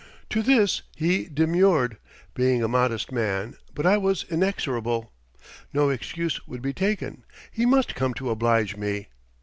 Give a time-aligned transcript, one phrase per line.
[0.31, 1.97] To this he demurred,
[2.33, 5.13] being a modest man, but I was inexorable.
[5.73, 9.09] No excuse would be taken; he must come to oblige me.